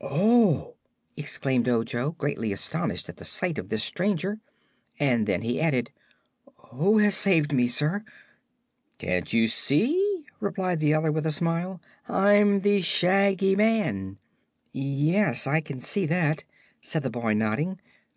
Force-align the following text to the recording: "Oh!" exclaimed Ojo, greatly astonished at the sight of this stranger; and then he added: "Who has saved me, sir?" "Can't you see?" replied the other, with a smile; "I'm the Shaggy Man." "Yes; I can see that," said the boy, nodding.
"Oh!" 0.00 0.76
exclaimed 1.16 1.68
Ojo, 1.68 2.12
greatly 2.12 2.52
astonished 2.52 3.08
at 3.08 3.16
the 3.16 3.24
sight 3.24 3.58
of 3.58 3.68
this 3.68 3.82
stranger; 3.82 4.38
and 5.00 5.26
then 5.26 5.42
he 5.42 5.60
added: 5.60 5.90
"Who 6.70 6.98
has 6.98 7.16
saved 7.16 7.52
me, 7.52 7.66
sir?" 7.66 8.04
"Can't 8.98 9.32
you 9.32 9.48
see?" 9.48 10.24
replied 10.38 10.78
the 10.78 10.94
other, 10.94 11.10
with 11.10 11.26
a 11.26 11.32
smile; 11.32 11.82
"I'm 12.06 12.60
the 12.60 12.80
Shaggy 12.80 13.56
Man." 13.56 14.18
"Yes; 14.70 15.48
I 15.48 15.60
can 15.62 15.80
see 15.80 16.06
that," 16.06 16.44
said 16.80 17.02
the 17.02 17.10
boy, 17.10 17.34
nodding. 17.34 17.80